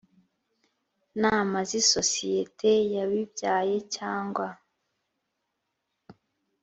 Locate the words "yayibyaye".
2.95-3.77